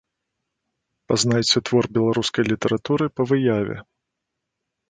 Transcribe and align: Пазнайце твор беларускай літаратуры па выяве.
Пазнайце 1.11 1.57
твор 1.71 1.85
беларускай 1.97 2.43
літаратуры 2.51 3.05
па 3.19 3.23
выяве. 3.33 3.75